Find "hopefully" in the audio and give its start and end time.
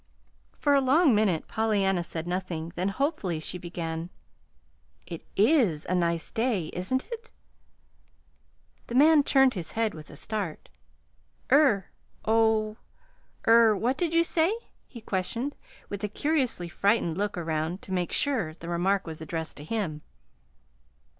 2.87-3.39